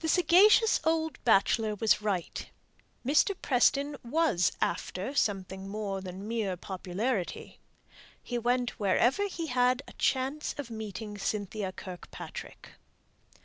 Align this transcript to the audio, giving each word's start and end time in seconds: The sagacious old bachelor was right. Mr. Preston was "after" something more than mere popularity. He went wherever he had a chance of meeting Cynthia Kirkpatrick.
The 0.00 0.08
sagacious 0.08 0.80
old 0.82 1.22
bachelor 1.22 1.76
was 1.76 2.02
right. 2.02 2.48
Mr. 3.06 3.32
Preston 3.40 3.94
was 4.02 4.50
"after" 4.60 5.14
something 5.14 5.68
more 5.68 6.00
than 6.00 6.26
mere 6.26 6.56
popularity. 6.56 7.60
He 8.20 8.38
went 8.38 8.80
wherever 8.80 9.28
he 9.28 9.46
had 9.46 9.84
a 9.86 9.92
chance 9.92 10.52
of 10.58 10.68
meeting 10.68 11.16
Cynthia 11.16 11.70
Kirkpatrick. 11.70 12.70